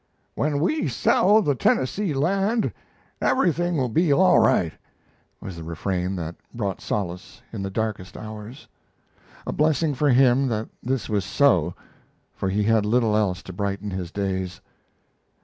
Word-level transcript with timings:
"When 0.33 0.59
we 0.59 0.87
sell 0.87 1.43
the 1.43 1.53
Tennessee 1.53 2.11
land 2.11 2.73
everything 3.21 3.77
will 3.77 3.87
be 3.87 4.11
all 4.11 4.39
right," 4.39 4.73
was 5.39 5.55
the 5.57 5.63
refrain 5.63 6.15
that 6.15 6.35
brought 6.55 6.81
solace 6.81 7.43
in 7.53 7.61
the 7.61 7.69
darkest 7.69 8.17
hours. 8.17 8.67
A 9.45 9.53
blessing 9.53 9.93
for 9.93 10.09
him 10.09 10.47
that 10.47 10.69
this 10.81 11.07
was 11.07 11.23
so, 11.23 11.75
for 12.33 12.49
he 12.49 12.63
had 12.63 12.83
little 12.83 13.15
else 13.15 13.43
to 13.43 13.53
brighten 13.53 13.91
his 13.91 14.09
days. 14.09 14.59